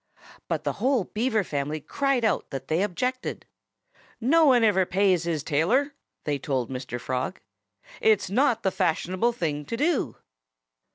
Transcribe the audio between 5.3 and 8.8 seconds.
tailor," they told Mr. Frog. "It's not the